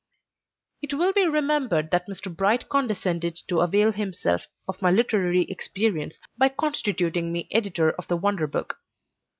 It 0.81 0.95
will 0.95 1.13
be 1.13 1.27
remembered 1.27 1.91
that 1.91 2.07
Mr. 2.07 2.35
Bright 2.35 2.69
condescended 2.69 3.39
to 3.47 3.59
avail 3.59 3.91
himself 3.91 4.47
of 4.67 4.81
my 4.81 4.89
literary 4.89 5.43
experience 5.43 6.19
by 6.39 6.49
constituting 6.49 7.31
me 7.31 7.47
editor 7.51 7.91
of 7.91 8.07
the 8.07 8.17
"Wonder 8.17 8.47
Book." 8.47 8.77